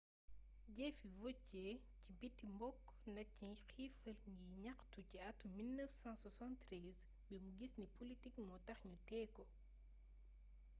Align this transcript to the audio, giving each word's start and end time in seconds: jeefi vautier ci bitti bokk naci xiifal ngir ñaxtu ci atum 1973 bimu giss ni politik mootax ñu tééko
jeefi 0.77 1.09
vautier 1.17 1.77
ci 2.01 2.09
bitti 2.21 2.47
bokk 2.59 2.83
naci 3.15 3.47
xiifal 3.69 4.17
ngir 4.33 4.51
ñaxtu 4.63 4.99
ci 5.09 5.17
atum 5.29 5.51
1973 5.57 6.99
bimu 7.27 7.49
giss 7.59 7.73
ni 7.79 7.87
politik 7.97 8.35
mootax 8.47 8.79
ñu 8.89 8.97
tééko 9.09 9.43